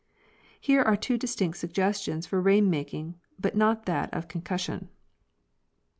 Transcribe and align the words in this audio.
* 0.29 0.59
Here 0.59 0.81
are 0.81 0.95
two 0.97 1.15
distinct 1.15 1.59
suggestions 1.59 2.25
for 2.25 2.41
rain 2.41 2.71
making, 2.71 3.19
but 3.39 3.55
not 3.55 3.85
that 3.85 4.11
of 4.11 4.27
concussion. 4.27 4.89